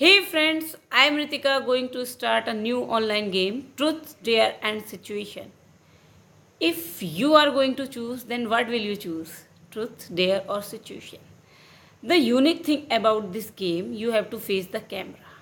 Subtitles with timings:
[0.00, 4.80] Hey friends, I am Ritika going to start a new online game Truth, Dare and
[4.86, 5.50] Situation.
[6.60, 9.32] If you are going to choose, then what will you choose?
[9.72, 11.18] Truth, Dare or Situation?
[12.00, 15.32] The unique thing about this game, you have to face the camera.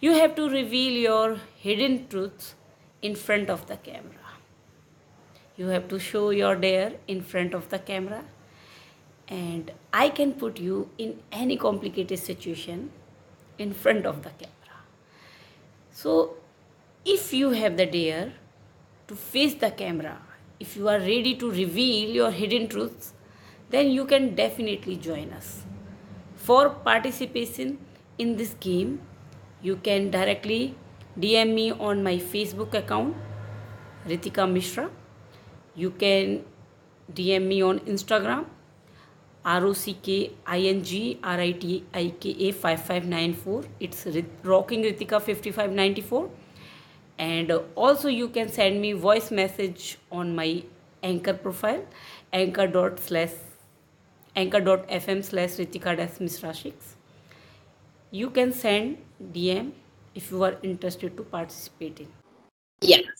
[0.00, 2.54] You have to reveal your hidden truths
[3.02, 4.30] in front of the camera.
[5.58, 8.24] You have to show your dare in front of the camera
[9.28, 12.92] and I can put you in any complicated situation
[13.58, 14.78] in front of the camera.
[15.90, 16.36] So,
[17.04, 18.32] if you have the dare
[19.08, 20.18] to face the camera,
[20.60, 23.12] if you are ready to reveal your hidden truths,
[23.70, 25.64] then you can definitely join us.
[26.36, 27.78] For participation
[28.18, 29.00] in this game,
[29.62, 30.74] you can directly
[31.18, 33.16] DM me on my Facebook account,
[34.06, 34.90] Ritika Mishra.
[35.74, 36.44] You can
[37.12, 38.46] DM me on Instagram
[39.56, 40.16] R O C K
[40.46, 43.64] I N G R I T I K A 5594.
[43.80, 44.06] It's
[44.54, 46.28] Rocking Ritika 5594.
[47.18, 50.62] And also, you can send me voice message on my
[51.02, 51.84] anchor profile
[52.32, 53.34] anchor dot slash
[54.36, 56.94] anchor dot fm slash ritika dash misrashix
[58.10, 58.96] you can send
[59.36, 59.70] dm
[60.22, 62.08] if you are interested to participate in
[62.80, 63.17] Yes.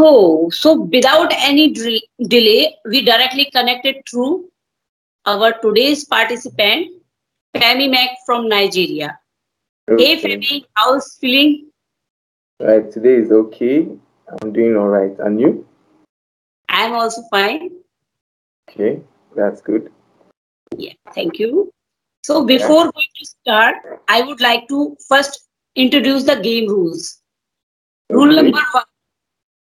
[0.00, 4.48] Oh, so without any delay, we directly connected through
[5.26, 6.88] our today's participant,
[7.56, 9.18] Femi Mac from Nigeria.
[9.88, 10.36] Hey Okay.
[10.36, 11.70] Femi, how's feeling?
[12.60, 13.88] Right, today is okay.
[14.28, 15.18] I'm doing all right.
[15.18, 15.66] And you?
[16.68, 17.70] I'm also fine.
[18.70, 19.00] Okay,
[19.34, 19.90] that's good.
[20.76, 21.72] Yeah, thank you.
[22.22, 27.20] So before going to start, I would like to first introduce the game rules.
[28.10, 28.84] Rule number one.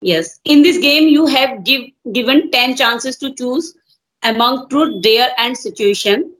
[0.06, 3.74] Yes, in this game, you have give, given 10 chances to choose
[4.22, 6.32] among truth, dare, and situation.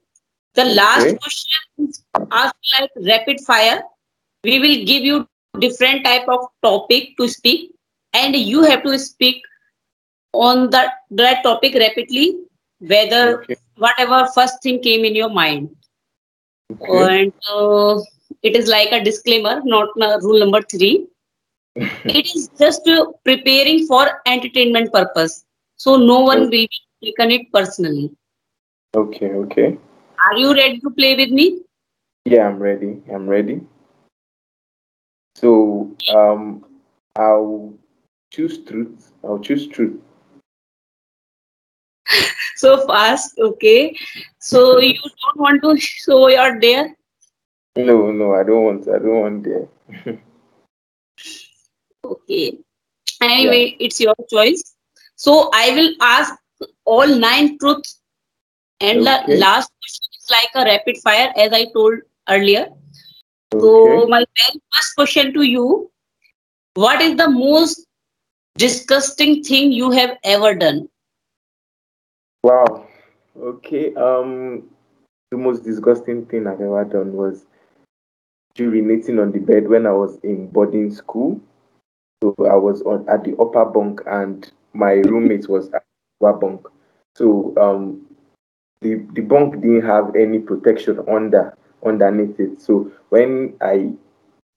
[0.55, 1.19] The last Okay.
[1.22, 3.83] question is asked like rapid fire.
[4.44, 5.27] We will give you
[5.61, 7.72] different type of topic to speak,
[8.14, 9.42] and you have to speak
[10.33, 12.37] on that, that topic rapidly,
[12.81, 13.56] whether Okay.
[13.77, 15.71] whatever first thing came in your mind.
[16.71, 17.09] Okay.
[17.09, 18.00] And uh,
[18.43, 21.06] it is like a disclaimer, not uh, rule number three
[21.76, 25.44] it is just uh, preparing for entertainment purpose
[25.76, 26.69] so no one will be
[27.04, 28.10] taken it personally
[28.97, 29.76] Okay, okay.
[30.26, 31.60] are you ready to play with me
[32.25, 33.03] Yeah, I'm ready.
[33.15, 33.60] I'm ready.
[35.41, 35.50] So,
[36.15, 36.65] um,
[37.15, 37.75] I'll
[38.32, 39.12] choose truth.
[39.22, 40.00] I'll choose truth.
[42.56, 43.94] so fast okay
[44.38, 46.86] so you don't want to show your dare
[47.76, 48.88] No, no, I don't want.
[48.88, 49.69] I don't want there.
[52.15, 52.59] okay
[53.22, 54.62] anyway it's your choice
[55.17, 56.34] so i will ask
[56.84, 58.00] all nine truths
[58.81, 62.66] and the last question is like a rapid fire as i told earlier
[63.61, 64.12] so Okay.
[64.15, 65.66] my very first question to you
[66.75, 67.87] what is the most
[68.56, 70.87] disgusting thing you have ever done
[72.43, 72.87] Wow.
[73.37, 73.95] Okay.
[73.95, 74.69] Um,
[75.31, 77.47] the most disgusting thing I've ever done was
[78.59, 81.41] urinating on the bed when I was in boarding school.
[82.22, 85.84] So I was on at the upper bunk and my roommate was at
[86.21, 86.66] the lower bunk.
[87.15, 88.06] So um
[88.81, 92.60] the, the bunk didn't have any protection under underneath it.
[92.60, 93.93] So when I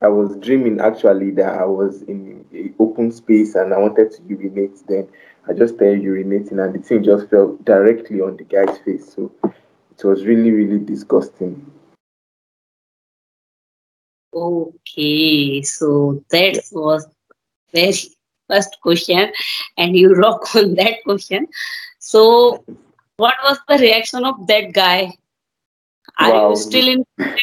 [0.02, 2.46] I was dreaming actually that I was in
[2.80, 5.10] open space and I wanted to urinate then
[5.48, 9.14] I just started urinating and the thing just fell directly on the guy's face.
[9.14, 11.70] So it was really, really disgusting.
[14.34, 17.08] okay so that was
[17.74, 17.94] very
[18.48, 19.32] first question
[19.78, 21.48] and you rock on that question
[22.00, 22.64] so
[23.18, 25.12] what was the reaction of that guy
[26.20, 26.50] are Wow.
[26.50, 27.06] you still in?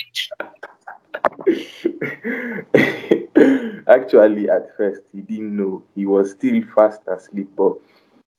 [3.89, 5.83] Actually, at first, he didn't know.
[5.95, 7.75] He was still fast asleep, but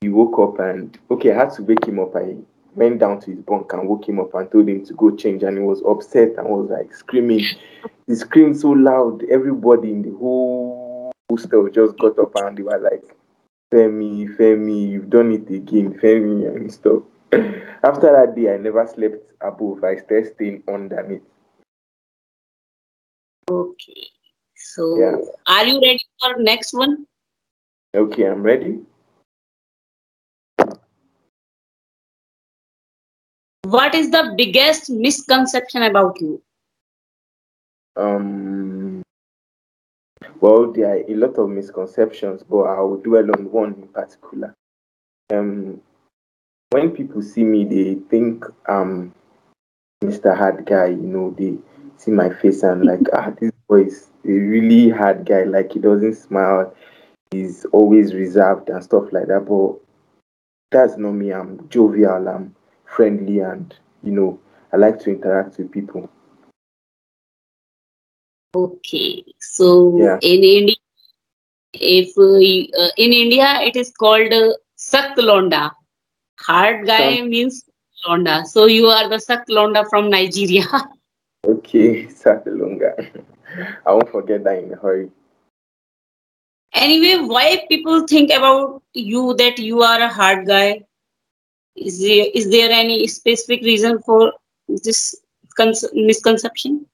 [0.00, 2.14] he woke up and, okay, I had to wake him up.
[2.16, 2.36] I
[2.74, 5.42] went down to his bunk and woke him up and told him to go change.
[5.42, 7.44] And he was upset and was like screaming.
[8.06, 9.22] He screamed so loud.
[9.30, 10.57] Everybody in the whole
[11.30, 13.04] hostel just got up and they were like,
[13.72, 17.02] Femi, Femi, you've done it again, Femi, and stuff.
[17.82, 19.84] After that day, I never slept above.
[19.84, 21.22] I started staying underneath.
[23.50, 24.04] okay
[24.54, 25.16] so Yeah.
[25.46, 27.06] are you ready for next one
[27.94, 28.80] Okay, I'm ready.
[33.64, 36.42] what is the biggest misconception about you
[37.96, 38.87] Um,
[40.40, 44.54] well, there are a lot of misconceptions, but I will dwell on one in particular.
[45.32, 45.80] Um,
[46.70, 49.14] when people see me, they think I'm
[50.02, 50.36] Mr.
[50.36, 50.86] Hard Guy.
[50.88, 51.56] You know, they
[51.96, 55.44] see my face and like, ah, this boy is a really hard guy.
[55.44, 56.74] Like he doesn't smile.
[57.30, 59.46] He's always reserved and stuff like that.
[59.46, 59.80] But
[60.70, 61.32] that's not me.
[61.32, 62.28] I'm jovial.
[62.28, 62.54] I'm
[62.84, 64.40] friendly, and you know,
[64.72, 66.08] I like to interact with people.
[68.54, 69.66] Okay, so
[69.98, 70.18] Yeah.
[70.22, 70.76] in India,
[71.74, 75.70] if uh, uh, in India it is called uh, Sakt Londa.
[76.40, 77.64] Hard guy means
[78.06, 78.44] Londa.
[78.46, 80.64] So you are the Sakt Londa from Nigeria.
[81.46, 82.92] Okay, Satalunga.
[83.86, 85.10] I won't forget that in a hurry.
[86.74, 90.82] anyway, why people think about you that you are a hard guy?
[91.76, 94.32] Is there is there any specific reason for
[94.68, 95.16] this
[95.94, 96.86] misconception?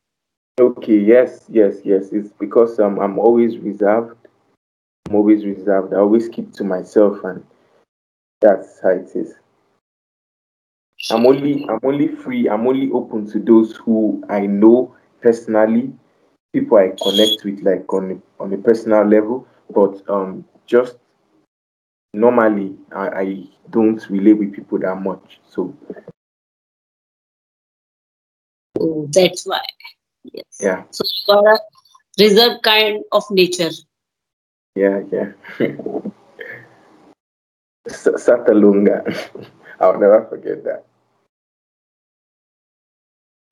[0.61, 2.11] Okay, yes, yes, yes.
[2.13, 4.17] It's because um, I'm always reserved.
[5.09, 5.93] I'm always reserved.
[5.93, 7.45] I always keep to myself, and
[8.41, 9.35] that's how it is.
[11.11, 12.49] I'm only I'm only free.
[12.49, 15.93] I'm only open to those who I know personally,
[16.53, 19.49] people I connect with like on on a personal level.
[19.75, 20.97] But um, just
[22.13, 25.41] normally I, I don't relate with people that much.
[25.49, 25.75] So
[28.81, 29.61] Oh, that's why.
[30.25, 30.45] Yes.
[30.61, 31.59] yeah, So you a
[32.19, 33.71] reserved kind of nature.
[34.75, 35.33] yeah, yeah.
[37.89, 39.05] Satalunga.
[39.81, 40.85] I'll never forget that.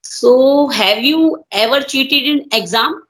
[0.03, 3.03] So have you ever cheated in exam?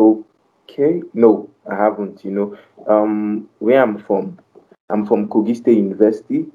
[0.00, 2.24] Okay, no, I haven't.
[2.24, 4.38] You know, um, where I'm from,
[4.90, 6.46] I'm from Kogi State University.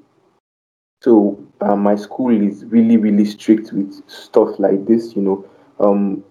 [1.02, 5.16] So uh, my school is really, really strict with stuff like this.
[5.16, 5.44] You know,
[5.80, 6.22] um,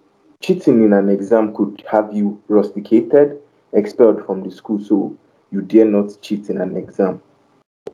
[0.42, 3.42] cheating in an exam could have you rusticated,
[3.74, 4.80] expelled from the school.
[4.80, 5.18] So
[5.52, 7.22] you dare not cheat in an exam.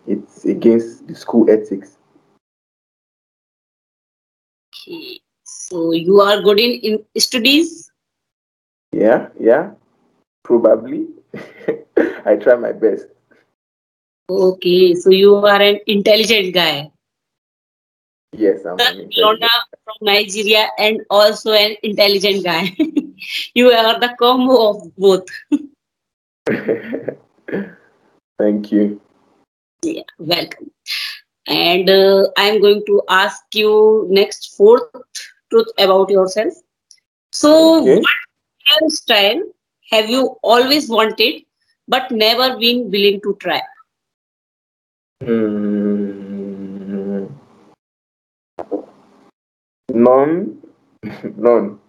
[0.06, 1.98] It's against the school ethics.
[4.88, 5.20] Okay.
[5.44, 7.92] So you are good in, in studies?
[8.92, 9.72] Yeah, yeah,
[10.44, 11.08] probably.
[12.26, 13.08] I try my best.
[14.30, 14.96] Okay.
[14.96, 16.92] So you are an intelligent guy.
[18.38, 18.78] Yes, I'm.
[19.18, 19.50] Lona
[19.84, 22.76] from Nigeria and also an intelligent guy.
[23.56, 25.26] you are the combo of both.
[28.40, 29.02] Thank you.
[29.84, 30.72] Yeah, welcome.
[31.48, 34.90] And uh, I'm going to ask you next fourth
[35.50, 36.54] truth about yourself.
[37.32, 38.02] So, Okay.
[38.02, 38.06] what
[38.72, 39.42] hairstyle
[39.92, 41.44] have you always wanted
[41.88, 43.62] but never been willing to try?
[45.24, 45.85] Mm,
[49.96, 50.58] none,
[51.38, 51.80] none.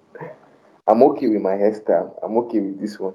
[0.87, 2.14] I'm okay with my hairstyle.
[2.23, 3.14] I'm okay with this one.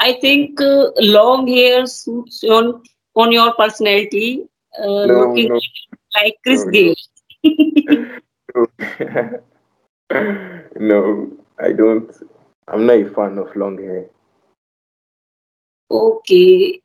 [0.00, 2.82] I think uh, long hair suits on
[3.14, 4.48] on your personality,
[4.82, 5.60] uh, No, looking no,
[6.14, 6.94] like Chris no, Gale.
[8.54, 8.66] no.
[10.78, 12.10] no, I don't.
[12.68, 14.06] I'm not a fan of long hair.
[15.90, 16.80] Okay.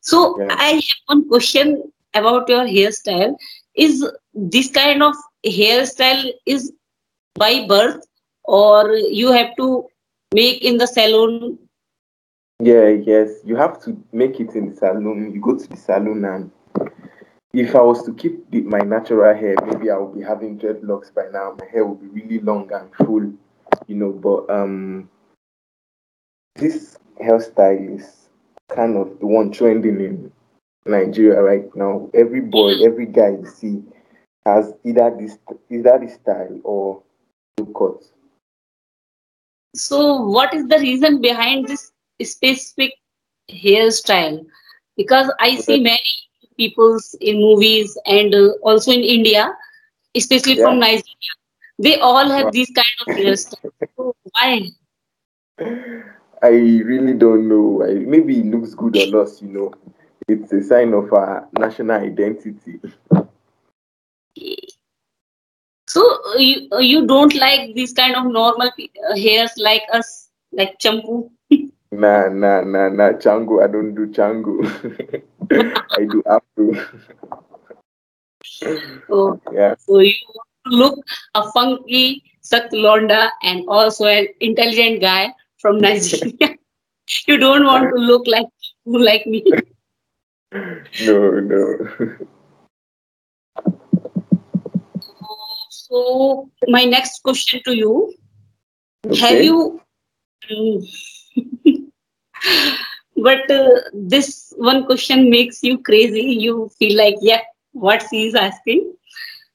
[0.00, 0.48] So Yeah.
[0.50, 3.36] I have one question about your hairstyle.
[3.74, 5.14] Is this kind of
[5.44, 6.72] hairstyle is
[7.34, 8.04] by birth
[8.44, 9.86] or you have to
[10.34, 11.58] make in the salon?
[12.60, 13.40] Yeah, yes.
[13.44, 15.32] You have to make it in the salon.
[15.32, 16.50] You go to the salon, and
[17.52, 21.14] if I was to keep the, my natural hair, maybe I would be having dreadlocks
[21.14, 21.54] by now.
[21.58, 23.32] My hair would be really long and full,
[23.86, 24.10] you know.
[24.10, 25.08] But um,
[26.56, 28.28] this hairstyle is
[28.68, 30.32] kind of the one trending in
[30.84, 32.10] Nigeria right now.
[32.12, 33.82] Every boy, every guy you see
[34.54, 35.38] has either this
[35.70, 37.02] either this style or
[37.58, 38.04] look cut.
[39.74, 42.92] So what is the reason behind this specific
[43.50, 44.44] hairstyle?
[44.96, 46.14] Because I see many
[46.56, 49.52] peoples in movies and uh, also in India,
[50.14, 51.34] especially from Nigeria,
[51.78, 53.70] they all have this kind of hairstyle.
[53.96, 54.70] So why?
[56.42, 57.84] I really don't know.
[57.84, 59.74] I, maybe it looks good on us, you know.
[60.28, 62.80] It's a sign of our national identity.
[65.88, 69.82] So uh, you uh, you don't like these kind of normal pe- uh, hairs like
[69.92, 71.30] us, like champu?
[71.90, 73.12] Nah, nah, nah, nah.
[73.24, 74.60] Chango, I don't do chango.
[75.98, 76.72] I do afro.
[79.10, 79.74] Oh, Yeah.
[79.78, 80.98] so you want to look
[81.34, 86.56] a funky Sak Londa and also an intelligent guy from Nigeria.
[87.26, 88.46] you don't want to look like
[88.86, 89.42] like me.
[91.00, 92.16] No, no.
[95.88, 98.14] So my next question to you:
[99.20, 99.80] Have you?
[100.50, 100.84] Mm.
[103.16, 106.22] but uh, this one question makes you crazy.
[106.22, 107.40] You feel like, yeah,
[107.72, 108.94] what she is asking.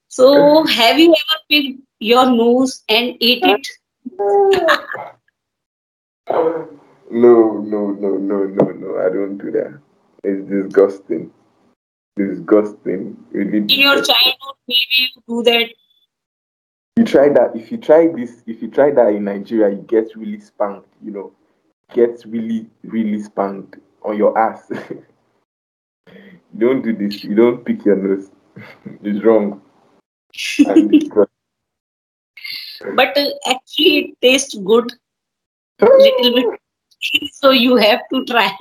[0.07, 3.67] So, have you ever been your nose and ate it?
[7.11, 8.97] No, no, no, no, no, no.
[8.97, 9.79] I don't do that.
[10.23, 11.31] It's disgusting.
[12.15, 13.17] Disgusting.
[13.31, 14.15] Really In your disgusting.
[14.15, 15.69] childhood, maybe you do that.
[16.95, 20.15] You try that if you try this if you try that in nigeria you get
[20.15, 21.31] really spanked you know.
[21.93, 24.71] Get really really spanked on your ass.
[24.71, 25.05] You
[26.57, 27.23] don't do this.
[27.23, 28.31] You don't pick your nose.
[29.03, 29.61] It's wrong.
[32.95, 34.91] But uh, actually, it tastes good,
[35.79, 36.59] little bit.
[37.31, 38.57] So you have to try.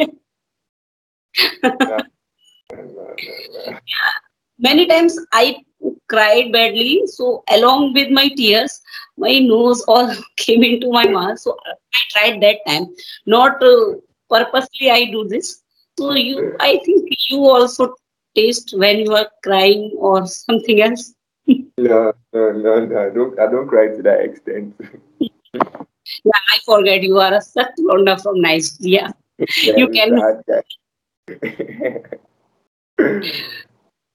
[4.62, 5.56] Many times I
[6.08, 8.80] cried badly, so along with my tears,
[9.16, 11.38] my nose all came into my mouth.
[11.38, 12.86] So I tried that time.
[13.26, 13.94] Not uh,
[14.30, 15.62] purposely I do this.
[15.98, 17.94] So you, I think you also
[18.34, 21.14] taste when you are crying or something else.
[21.46, 24.74] no, no, no, no, I don't I don't cry to that extent.
[26.24, 29.14] Yeah, I forget you are a such Londa from Nigeria.
[29.62, 30.62] Yeah, You can- a hard guy.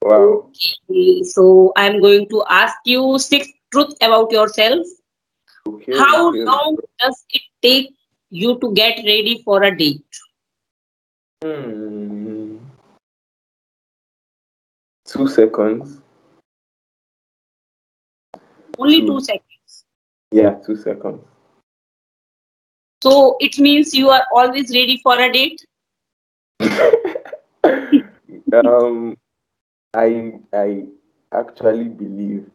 [0.08, 0.50] Wow.
[0.90, 4.86] Okay, So I'm going to ask you six truths about yourself.
[5.66, 5.96] Okay.
[5.98, 6.44] How okay.
[6.44, 7.94] long does it take
[8.30, 10.20] you to get ready for a date?
[11.42, 12.56] Hmm.
[15.06, 16.00] Two seconds.
[18.78, 19.06] Only Two.
[19.06, 19.84] two seconds.
[20.30, 21.20] Yeah, two seconds.
[23.02, 25.64] So it means you are always ready for a date.
[28.52, 29.16] um,
[29.94, 30.86] I I
[31.32, 32.50] actually believe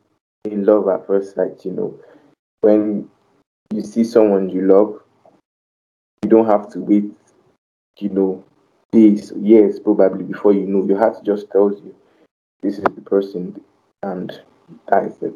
[0.46, 1.64] in love at first sight.
[1.66, 2.00] You know,
[2.62, 3.10] when
[3.74, 5.02] you see someone you love,
[6.24, 7.12] you don't have to wait.
[8.00, 8.44] You know,
[8.92, 10.86] days, years probably before you know.
[10.86, 11.96] Your heart just tells you
[12.62, 13.62] this is the person,
[14.04, 14.32] and
[14.88, 15.34] that is it.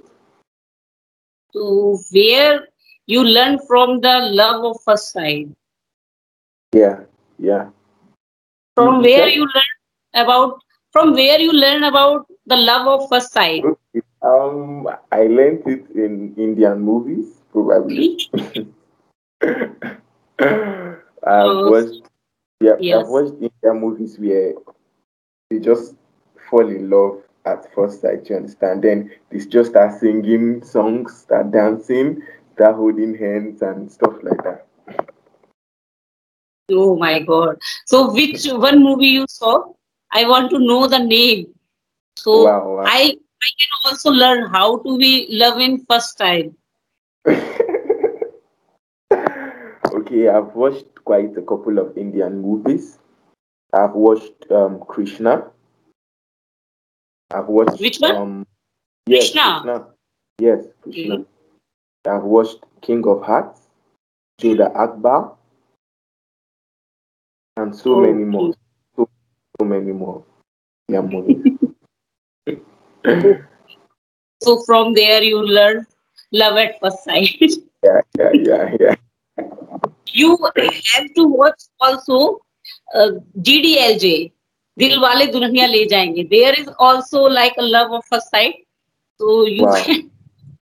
[1.53, 2.67] So where
[3.05, 5.49] you learn from the love of first sight.
[6.73, 7.01] Yeah,
[7.39, 7.69] yeah.
[8.75, 13.09] From You where said- you learn about from where you learn about the love of
[13.09, 13.63] first sight.
[14.21, 18.17] Um, I learned it in Indian movies, probably.
[20.39, 22.09] I've Oh, watched,
[22.61, 23.03] yeah, yes.
[23.03, 24.53] I've watched Indian movies where
[25.49, 25.95] they just
[26.49, 28.29] fall in love at first sight.
[28.29, 28.83] You understand?
[28.83, 32.21] Then they just start singing songs, start dancing,
[32.53, 34.65] start holding hands and stuff like that.
[36.71, 37.57] Oh my god.
[37.85, 39.73] So which one movie you saw?
[40.11, 41.53] I want to know the name.
[42.15, 42.83] So Wow, wow.
[42.85, 46.55] I I can also learn how to be love in first time.
[49.93, 52.97] okay, I've watched quite a couple of Indian movies.
[53.73, 55.51] I've watched um, Krishna.
[57.31, 58.15] I've watched Which one?
[58.15, 58.47] Um,
[59.05, 59.61] yes, Krishna?
[59.61, 59.87] Krishna.
[60.39, 61.25] Yes, Krishna.
[62.05, 63.67] I've watched King of Hearts,
[64.41, 65.35] Jodhaa Akbar,
[67.57, 68.53] and so many more.
[68.53, 68.59] So,
[69.59, 70.23] so many more.
[70.89, 71.43] Yeah, movies.
[74.41, 75.85] So from there you learn
[76.31, 77.37] love at first sight.
[77.83, 78.95] yeah, yeah, yeah, yeah.
[80.13, 80.37] you
[80.93, 82.39] have to watch also
[82.95, 83.11] uh,
[83.41, 84.31] DDLJ.
[84.77, 86.29] Dil wale le jayenge.
[86.29, 88.55] There is also like a love of first sight.
[89.19, 89.73] So you Wow.
[89.85, 90.09] can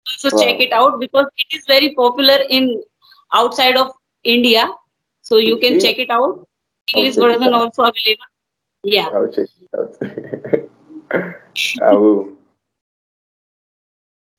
[0.09, 0.43] also Wow.
[0.45, 2.83] check it out because it is very popular in
[3.33, 3.93] outside of
[4.25, 4.69] India.
[5.23, 6.47] So you can check it out.
[6.95, 8.34] English version also available.
[8.85, 9.09] Yeah.
[9.09, 9.97] I'll check it out.
[11.83, 12.33] I will.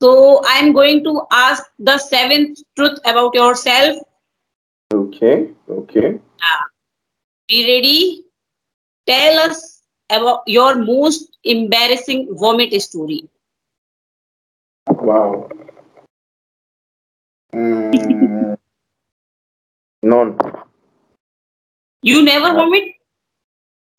[0.02, 3.98] So I'm going to ask the seventh truth about yourself.
[4.94, 6.20] Okay, okay.
[7.48, 8.26] Be ready.
[9.08, 13.24] Tell us about your most embarrassing vomit story.
[14.90, 15.50] Wow.
[17.54, 18.58] Mm,
[20.04, 20.38] none.
[22.02, 22.95] You never vomit?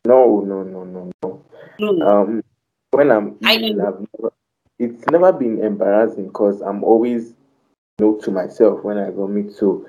[0.07, 1.41] No, no, no, no, no.
[1.79, 2.07] No.
[2.07, 2.43] Um,
[2.91, 3.55] when I'm I.
[3.55, 4.31] I've never,
[4.79, 7.33] it's never been embarrassing because I'm always
[7.99, 9.51] you know to myself when I vomit.
[9.53, 9.85] So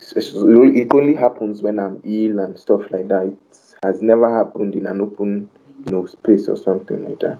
[0.00, 3.26] it's- it's- it only happens when I'm ill and stuff like that.
[3.26, 3.38] It
[3.82, 5.50] has never happened in an open,
[5.84, 7.38] you know, space or something like that.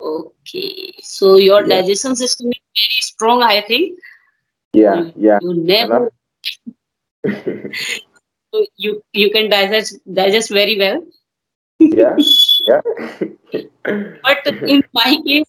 [0.00, 0.92] Okay.
[1.00, 1.80] So your Yeah.
[1.80, 3.98] digestion system is very strong, I think.
[4.74, 5.38] Yeah, You- yeah.
[5.40, 6.10] You never
[8.76, 11.02] you you can digest digest very well.
[11.80, 12.16] yeah,
[12.66, 12.80] yeah.
[14.22, 15.46] But in my case,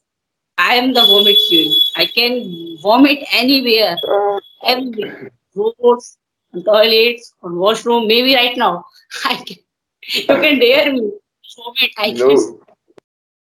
[0.58, 1.74] I am the vomit queen.
[1.96, 4.40] I can vomit anywhere, uh.
[4.64, 5.32] everywhere.
[5.56, 6.18] Roads,
[6.66, 8.86] toilets, on washroom, maybe right now.
[9.26, 9.58] I can
[10.14, 11.12] you can dare me.
[11.58, 12.60] Vomit, I you can know,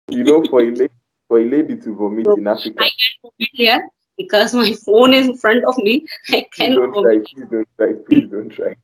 [0.10, 0.94] you know, for a lady,
[1.28, 2.76] for a lady to vomit So in Africa.
[2.80, 6.06] I can vomit here because my phone is in front of me.
[6.30, 7.20] I Please can don't try.
[7.20, 7.94] Please don't try.
[8.08, 8.76] Please don't try.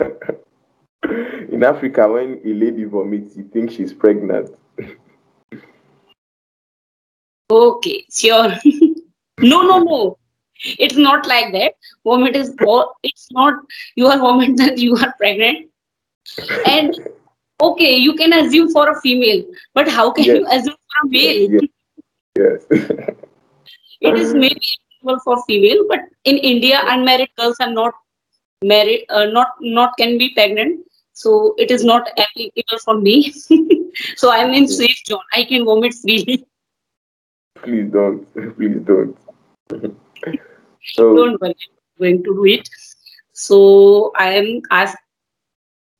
[1.52, 4.50] in Africa, when a lady vomits, you think she's pregnant.
[7.50, 8.52] Okay, sure.
[9.40, 10.18] no, no, no.
[10.78, 11.74] It's not like that.
[12.04, 12.54] Vomit is.
[13.02, 13.54] It's not.
[13.94, 15.70] You are vomit that you are pregnant.
[16.66, 16.98] And
[17.60, 20.36] okay, you can assume for a female, but how can Yes.
[20.38, 21.50] you assume for a male?
[21.52, 21.62] Yes.
[22.36, 22.66] Yes.
[24.00, 24.60] It is maybe
[25.24, 27.94] for female, but in India, unmarried girls are not
[28.64, 29.04] married.
[29.08, 30.84] Uh, not not can be pregnant.
[31.12, 33.32] So it is not applicable for me.
[34.16, 35.26] so I'm in safe zone.
[35.32, 36.46] I can vomit freely.
[37.62, 38.26] Please don't.
[38.56, 39.16] Please don't.
[40.82, 42.68] so don't worry, I'm going to do it.
[43.32, 44.96] So I am ask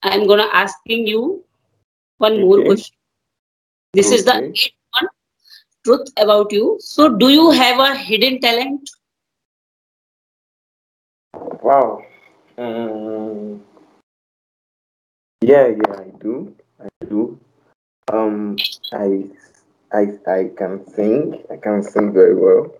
[0.02, 1.44] I'm gonna asking you
[2.18, 2.64] one more Okay.
[2.64, 2.96] question.
[3.94, 5.08] This is the eighth one
[5.84, 6.76] truth about you.
[6.80, 8.88] So do you have a hidden talent?
[11.62, 12.05] wow.
[12.58, 13.62] Um,
[15.42, 16.54] yeah, yeah, I do.
[16.80, 17.38] I do.
[18.12, 18.56] Um,
[18.92, 19.26] I,
[19.92, 21.42] I, I can sing.
[21.50, 22.74] I can sing very well.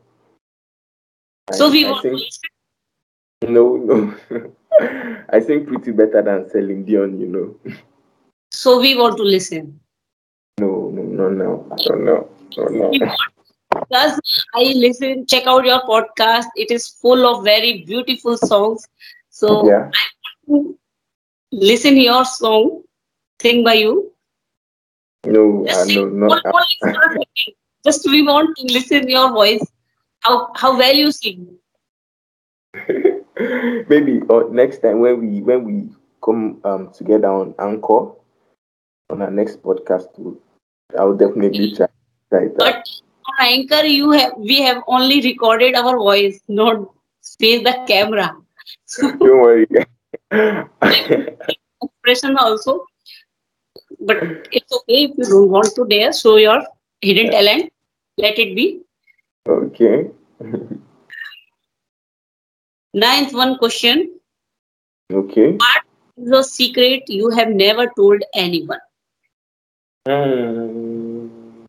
[1.51, 2.21] I, So we I want sing.
[3.49, 4.15] No, no.
[5.31, 7.21] I sing pretty better than Celine Dion.
[7.21, 7.75] You know.
[8.51, 9.79] So we want to listen.
[10.59, 13.17] No, no, no, no, no, no, no, no.
[14.55, 16.47] I listen, check out your podcast.
[16.57, 18.89] It is full of very beautiful songs.
[19.37, 19.91] So Yeah.
[21.53, 22.83] listen your song,
[23.43, 24.13] sing by you.
[25.27, 26.29] No, uh, no, no.
[26.29, 27.55] only for a second.
[27.85, 29.65] Just we want to listen your voice.
[30.21, 31.43] How how well you sing.
[33.93, 35.77] Maybe uh, next time when we when we
[36.25, 38.01] come um together on Anchor
[39.11, 40.09] on our next podcast,
[40.99, 41.93] I'll definitely try
[42.31, 42.65] try that.
[42.65, 42.89] But
[43.29, 46.89] on Anchor, you have we have only recorded our voice, not
[47.39, 48.33] face the camera.
[48.99, 49.67] Don't worry.
[51.83, 52.85] expression also.
[54.01, 54.23] But
[54.53, 56.65] it's okay if you don't want to dare show your
[57.01, 57.73] hidden talent.
[58.19, 58.83] Let it be.
[59.49, 60.11] okay.
[62.95, 64.19] Ninth one question.
[65.13, 65.53] Okay.
[65.53, 65.83] What
[66.17, 68.81] is a secret you have never told anyone?
[70.07, 71.65] Hmm.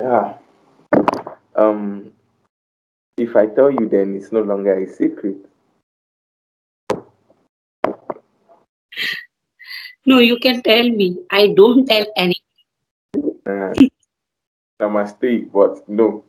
[0.00, 0.34] Yeah.
[1.54, 2.12] Um.
[3.16, 5.36] If I tell you, then it's no longer a secret.
[10.04, 11.18] No, you can tell me.
[11.30, 12.36] I don't tell any.
[13.46, 13.72] Uh,
[14.80, 16.24] namaste, but no.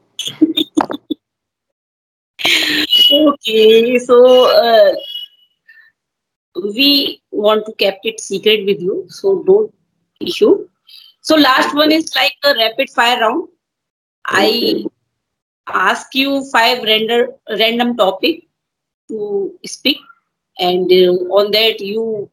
[3.11, 4.93] Okay, so uh,
[6.75, 9.73] we want to keep it secret with you, so don't
[10.19, 10.67] issue.
[11.21, 13.47] So last one is like a rapid fire round.
[14.25, 14.85] I
[15.67, 18.47] ask you five render, random topic
[19.09, 19.97] to speak,
[20.59, 22.29] and uh, on that you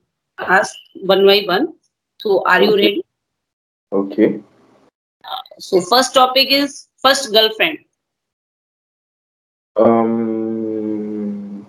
[0.49, 1.75] ask one by one.
[2.21, 3.05] So are you ready?
[3.93, 4.41] Okay.
[5.59, 7.79] So first topic is first girlfriend.
[9.77, 11.67] Um.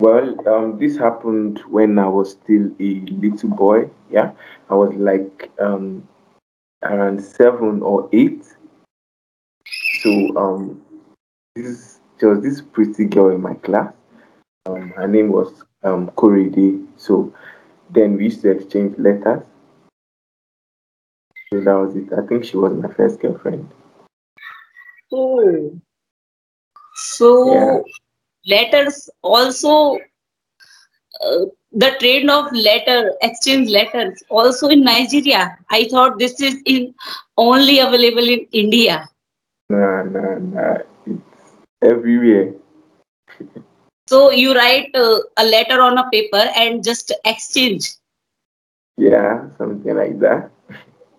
[0.00, 3.90] Well, um, this happened when I was still a little boy.
[4.10, 4.32] Yeah,
[4.70, 6.08] I was like um
[6.82, 8.44] around seven or eight.
[10.00, 10.82] So um,
[11.54, 13.92] this there was this pretty girl in my class.
[14.66, 16.86] Um, her name was um Korede.
[16.96, 17.32] So
[17.92, 19.42] then we used to exchange letters.
[21.52, 22.12] So that was it.
[22.16, 23.68] I think she was my first girlfriend.
[25.12, 25.80] Oh,
[26.94, 27.80] so Yeah.
[28.46, 29.98] letters also
[31.24, 35.58] uh, the trend of letter exchange letters also in Nigeria.
[35.70, 36.94] I thought this is in
[37.36, 39.08] only available in India.
[39.68, 40.82] No, no, no.
[41.06, 41.22] It's
[41.82, 42.54] everywhere.
[44.10, 47.88] So you write uh, a letter on a paper and just exchange,
[48.96, 50.50] Yeah, something like that.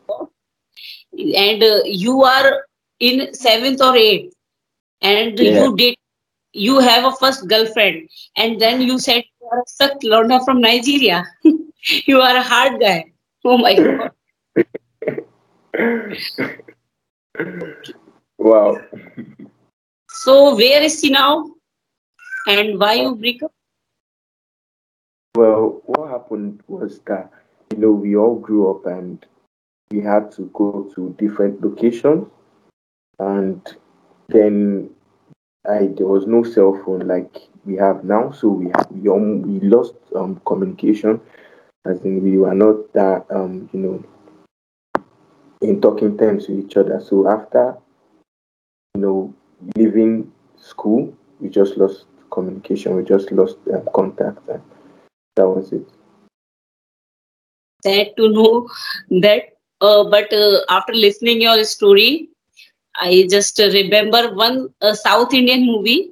[1.36, 2.66] and uh, you are
[3.00, 4.34] in seventh or eighth,
[5.02, 5.42] and Yeah.
[5.42, 5.96] you did
[6.54, 10.62] you have a first girlfriend, and then you said you are a suck learner from
[10.62, 11.26] Nigeria.
[12.08, 13.06] you are a hard guy.
[13.46, 14.12] Oh my god.
[18.38, 18.78] wow.
[20.10, 21.50] So where is she now?
[22.48, 23.52] And why you break up?
[25.36, 27.32] Well, what happened was that,
[27.72, 29.26] you know, we all grew up and
[29.92, 32.28] we had to go to different locations.
[33.20, 33.62] And
[34.30, 34.90] then
[35.68, 38.32] I there was no cell phone like we have now.
[38.32, 41.22] So we we, um, we lost um, communication.
[41.86, 45.04] As in, we were not that, um, you know,
[45.62, 47.00] in talking terms with each other.
[47.00, 47.78] So after
[48.96, 49.34] you know
[49.76, 52.96] leaving school, we just lost communication.
[52.96, 54.62] We just lost um, contact, and
[55.36, 55.86] that was it.
[57.84, 58.68] Sad to know
[59.22, 59.44] that.
[59.82, 62.30] Uh, but uh, after listening your story,
[63.00, 66.12] I just remember one uh, South Indian movie.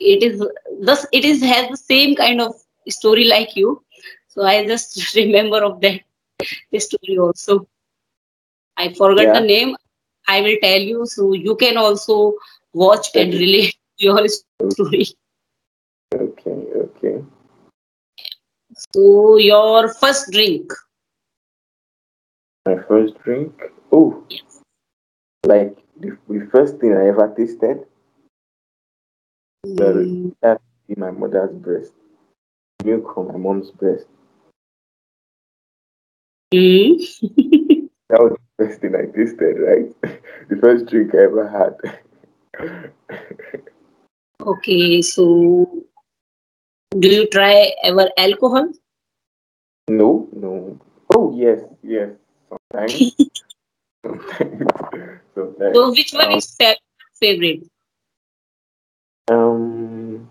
[0.00, 0.42] It is
[0.82, 2.54] thus it is has the same kind of
[2.88, 3.82] story like you.
[4.28, 6.00] So I just remember of that
[6.80, 7.66] story also.
[8.76, 9.32] I forgot Yeah.
[9.32, 9.76] the name.
[10.28, 12.34] I will tell you so you can also
[12.72, 15.06] watch and relate your story.
[17.04, 17.22] Okay.
[18.76, 20.72] So your first drink.
[22.66, 23.52] My first drink.
[23.92, 24.24] Oh,
[25.44, 27.84] like the, the first thing I ever tasted.
[29.66, 31.92] Mm, that in my mother's breast.
[32.84, 34.06] Milk from my mom's breast.
[36.54, 36.96] mm.
[38.10, 39.88] That was the first thing I tasted, right?
[40.48, 42.92] the first drink I ever had.
[44.40, 45.84] Okay, so
[46.98, 48.68] do you try ever alcohol?
[49.88, 50.78] no, no.
[51.14, 52.10] Oh yes, yes.
[52.48, 53.12] Sometimes.
[54.04, 55.20] Sometimes.
[55.34, 55.74] Sometimes.
[55.74, 56.76] So which one Um, is fa-
[57.20, 57.64] favorite?
[59.30, 60.28] Um,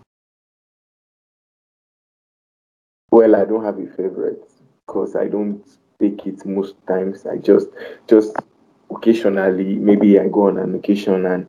[3.10, 4.42] well, I don't have a favorite
[4.86, 5.62] because I don't
[6.00, 7.26] take it most times.
[7.26, 7.68] I just,
[8.08, 8.34] just
[8.90, 11.46] occasionally, maybe I go on an occasion and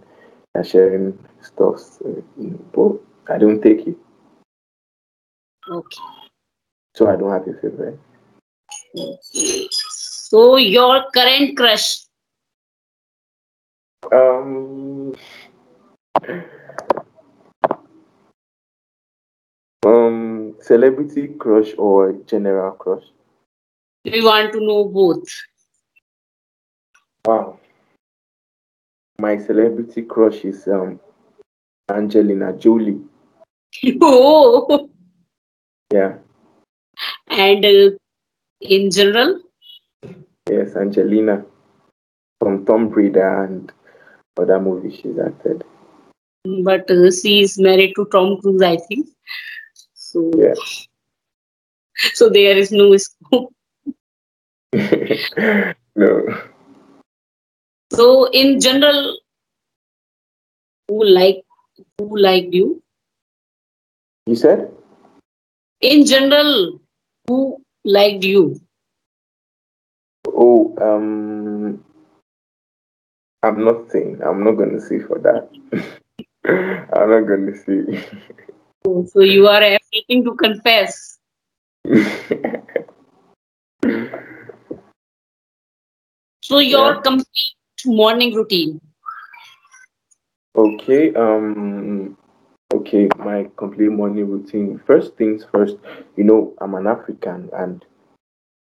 [0.56, 2.66] I'm sharing stuff, so, you know,
[3.28, 3.98] but I don't take it,
[5.68, 6.02] Okay.
[6.94, 8.00] so I don't have a favorite.
[9.82, 12.02] So your current crush.
[14.12, 15.16] Um,
[19.86, 23.04] um, celebrity crush or general crush?
[24.04, 25.28] We want to know both.
[27.26, 27.60] Wow,
[29.18, 31.00] my celebrity crush is um
[31.90, 33.02] Angelina Jolie.
[34.02, 34.90] oh,
[35.96, 36.14] Yeah.
[37.30, 37.90] and uh,
[38.62, 39.40] in general,
[40.50, 41.44] Yes, Angelina
[42.40, 43.72] from Tomb Raider and
[44.38, 45.64] other movies she's acted.
[46.64, 49.08] but uh, she is married to Tom Cruise, I think.
[49.94, 50.54] So, Yeah.
[52.20, 53.54] so there is no scope.
[55.96, 56.12] no.
[57.94, 59.18] So in general,
[60.88, 61.44] who like
[62.00, 62.82] who liked you?
[64.28, 64.72] You said?
[65.82, 66.82] In general,
[67.28, 68.60] who liked you?
[70.28, 71.84] Oh, um,
[73.44, 74.22] I'm not saying.
[74.24, 75.50] I'm not going to say for that.
[76.46, 78.06] I'm not going to say.
[79.08, 81.18] So you are everything to confess.
[86.44, 87.02] So your Yeah.
[87.02, 88.80] complete morning routine.
[90.56, 91.14] okay.
[91.16, 92.18] Um.
[92.76, 93.08] Okay.
[93.20, 94.82] My complete morning routine.
[94.86, 95.78] First things first.
[96.18, 97.86] You know, I'm an African, and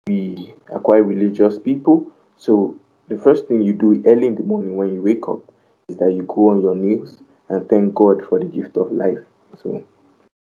[0.05, 2.11] we are quite religious people.
[2.35, 5.39] So the first thing you do early in the morning when you wake up
[5.87, 9.19] is that you go on your knees and thank God for the gift of life.
[9.63, 9.81] So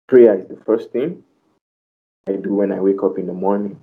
[0.07, 1.23] prayer is the first thing
[2.27, 3.79] I do when I wake up in the morning.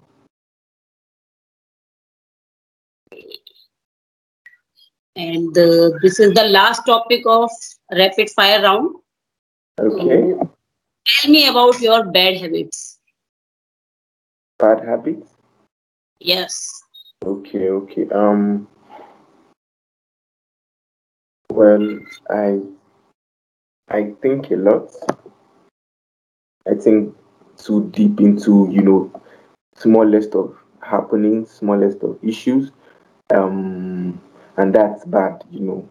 [5.16, 7.50] And uh, this is the last topic of
[7.90, 8.94] rapid fire round.
[9.78, 10.34] Okay.
[10.34, 10.50] So
[11.06, 12.98] tell me about your bad habits.
[14.58, 15.34] Bad habits.
[16.20, 16.82] Yes.
[17.24, 18.08] Okay, okay.
[18.10, 18.68] Um
[21.50, 21.98] well
[22.30, 22.60] I
[23.88, 24.90] I think a lot.
[26.66, 27.14] I think
[27.56, 29.22] too deep into, you know,
[29.76, 32.70] smallest of happenings, smallest of issues.
[33.34, 34.20] Um
[34.56, 35.88] and that's bad, you know.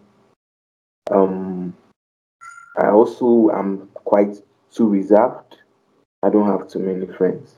[1.11, 1.75] Um
[2.77, 5.57] I also am quite too reserved.
[6.23, 7.57] I don't have too many friends.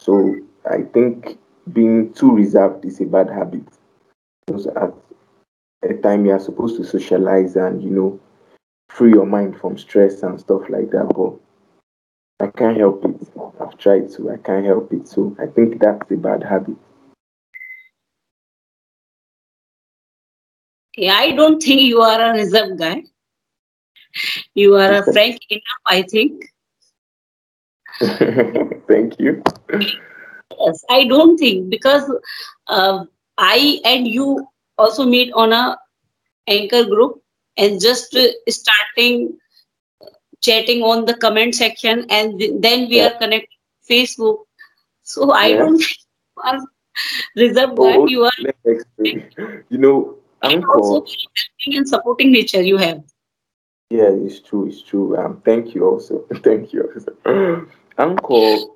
[0.00, 0.36] So
[0.70, 1.38] I think
[1.72, 3.64] being too reserved is a bad habit.
[4.46, 4.92] Because at
[5.82, 8.20] a time you are supposed to socialize and you know
[8.90, 11.10] free your mind from stress and stuff like that.
[11.14, 13.16] But I can't help it.
[13.60, 14.30] I've tried to.
[14.30, 15.08] I can't help it.
[15.08, 16.76] So I think that's a bad habit.
[20.96, 23.02] Okay, I don't think you are a reserved guy.
[24.54, 26.44] You are a frank enough, I think.
[28.88, 29.42] Thank you.
[30.58, 32.04] Yes, I don't think because
[32.68, 33.04] uh,
[33.38, 34.46] I and you
[34.78, 35.76] also meet on a
[36.48, 37.22] anchor group
[37.56, 39.38] and just uh, starting
[40.42, 43.06] chatting on the comment section and th- then we Yeah.
[43.06, 43.58] are connected
[43.90, 44.38] Facebook.
[45.02, 45.56] So I Yeah.
[45.56, 45.96] don't think
[46.36, 46.60] you are
[47.36, 49.30] Reserve Oh, that you are let me explain.
[49.70, 51.04] You know, and also
[51.36, 53.02] helping and supporting nature you have.
[53.90, 54.66] Yeah, it's true.
[54.66, 55.16] It's true.
[55.16, 56.24] Um, thank you also.
[56.42, 56.90] thank you.
[56.94, 57.66] Also.
[57.98, 58.72] Anchor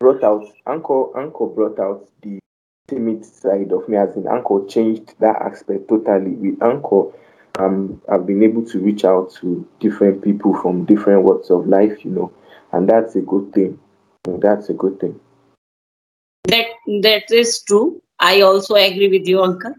[0.00, 0.46] brought out.
[0.66, 2.38] Anchor Anchor brought out the
[2.88, 3.96] timid side of me.
[3.96, 6.32] As in, Anchor changed that aspect totally.
[6.32, 7.12] With Anchor,
[7.58, 12.04] um, I've been able to reach out to different people from different walks of life.
[12.04, 12.32] You know,
[12.72, 13.78] and that's a good thing.
[14.26, 15.18] Mm, That's a good thing.
[16.44, 16.66] That
[17.02, 18.02] that is true.
[18.18, 19.74] I also agree with you, Uncle,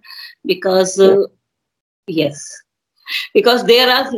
[0.45, 1.11] because Yeah.
[1.13, 1.27] uh,
[2.07, 2.62] yes,
[3.33, 4.11] because there are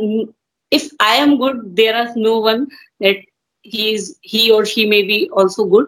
[0.70, 2.68] if I am good, there is no one
[3.00, 3.16] that
[3.62, 5.86] he is he or she may be also good.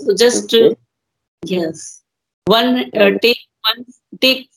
[0.00, 0.74] So just uh,
[1.44, 2.02] yes,
[2.46, 3.84] one uh, take one
[4.20, 4.48] take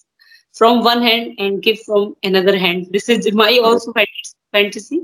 [0.53, 2.87] from one hand and give from another hand.
[2.91, 3.93] This is my also
[4.51, 5.01] fantasy.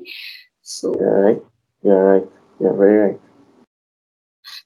[0.62, 1.42] So You're right.
[1.84, 2.28] You're right.
[2.60, 3.20] You're very right.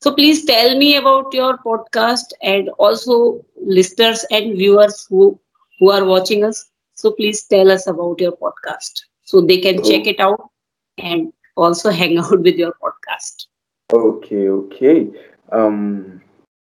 [0.02, 5.40] So please tell me about your podcast and also listeners and viewers who,
[5.80, 6.69] who are watching us.
[7.00, 10.50] So please tell us about your podcast so they can check Oh, it out
[10.98, 13.46] and also hang out with your podcast.
[13.94, 14.50] okay.
[14.50, 15.08] Okay.
[15.52, 16.22] Um.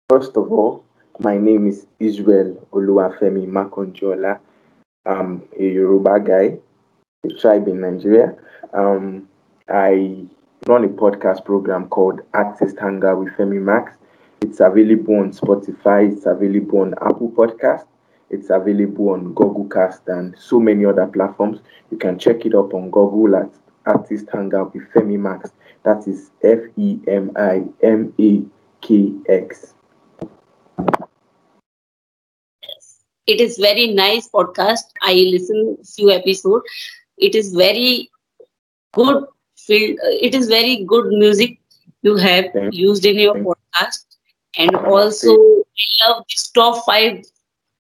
[0.09, 0.83] First of all,
[1.19, 4.39] my name is Israel Oluwafemi Makanjuola.
[5.05, 6.57] I'm a Yoruba guy,
[7.25, 8.35] a tribe in Nigeria.
[8.73, 9.27] Um,
[9.69, 10.25] I
[10.67, 13.93] run a podcast program called Artiste Hangout with Femi Makx.
[14.41, 17.85] It's available on Spotify, it's available on Apple Podcast,
[18.31, 21.59] it's available on Google Cast and so many other platforms.
[21.91, 23.51] You can check it up on Google at
[23.85, 25.51] Artiste Hangout with Femi Makx.
[25.83, 28.41] That is F E M I M A
[28.81, 29.73] K X.
[33.27, 34.83] It is very nice podcast.
[35.01, 36.61] I listen few episode.
[37.17, 38.09] It is very
[38.93, 39.25] good
[39.57, 39.99] field.
[39.99, 41.59] Uh, it is very good music
[42.01, 44.05] you have used in your podcast.
[44.57, 47.23] And also, I love this top five.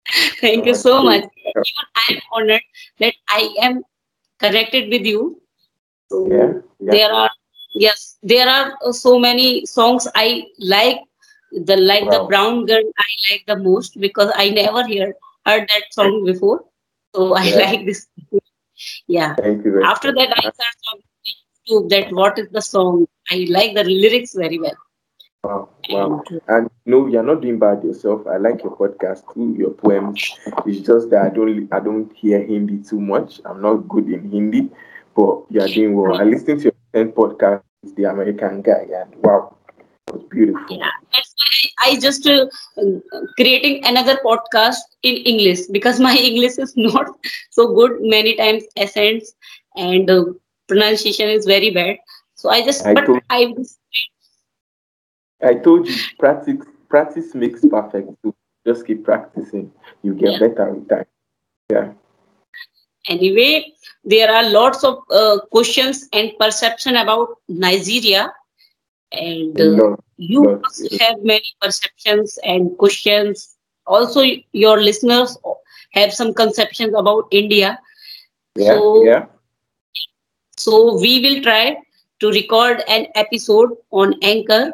[0.41, 1.23] Thank you so much.
[1.45, 2.61] Even I am honored
[2.99, 3.83] that I am
[4.39, 5.41] connected with you.
[6.09, 6.91] So Yeah, yeah.
[6.91, 7.29] there are
[7.75, 10.99] yes, there are uh, so many songs I like.
[11.51, 15.13] The like the brown girl I like the most because I never heard
[15.45, 16.63] heard that song before.
[17.15, 17.57] So I Yeah.
[17.65, 18.07] like this.
[19.07, 19.35] Yeah.
[19.35, 20.99] Thank you very After that, I searched on
[21.67, 23.07] YouTube that what is the song.
[23.31, 24.77] I like the lyrics very well.
[25.43, 26.21] Wow, wow.
[26.49, 28.27] And no, you're not doing bad yourself.
[28.27, 30.37] I like your podcast too, your poems.
[30.65, 33.39] It's just that I don't I don't hear Hindi too much.
[33.45, 34.69] I'm not good in Hindi,
[35.15, 36.19] but you're doing well.
[36.19, 37.63] I listened to your 10 podcast,
[37.95, 40.65] The American Guy, and wow, it was beautiful.
[40.69, 40.91] yeah,
[41.79, 42.47] I just uh,
[43.37, 47.07] creating another podcast in English because my English is not
[47.51, 47.93] so good.
[48.01, 49.31] Many times accents
[49.77, 50.25] and uh,
[50.67, 51.97] pronunciation is very bad.
[52.35, 53.53] So I just I but I
[55.41, 58.09] I told you practice practice makes perfect.
[58.23, 59.71] So just keep practicing.
[60.03, 60.39] You get yeah.
[60.39, 61.05] better with time.
[61.69, 61.93] Yeah.
[63.07, 63.73] Anyway,
[64.03, 68.31] there are lots of uh, questions and perception about Nigeria,
[69.11, 70.61] and uh, lot, you
[70.99, 73.55] have many perceptions and questions.
[73.87, 74.21] Also,
[74.51, 75.37] your listeners
[75.93, 77.79] have some conceptions about India.
[78.55, 79.25] Yeah, So, yeah.
[80.57, 81.77] so we will try
[82.19, 84.73] to record an episode on Anchor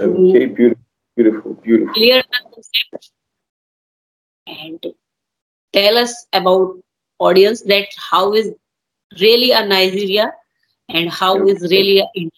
[0.00, 0.30] Oh, mm.
[0.30, 0.84] Okay, beautiful,
[1.16, 1.94] beautiful, beautiful.
[1.94, 3.10] clear concept
[4.46, 4.86] and
[5.72, 6.78] tell us about
[7.18, 8.52] audience that how is
[9.20, 10.32] really a Nigeria
[10.88, 12.30] and how is really a India.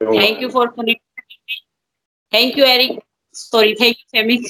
[0.00, 1.00] No Thank you for connecting.
[2.30, 3.04] Thank you, Eric.
[3.32, 4.46] Sorry, thank you, Femi.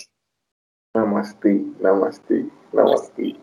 [0.97, 3.37] Namaste, namaste, namaste.